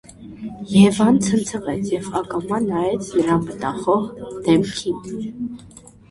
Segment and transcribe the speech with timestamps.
[0.75, 4.07] Եվան ցնցվեց և ակամա նայեց հոր մտախոհ
[4.47, 5.29] դեմքին: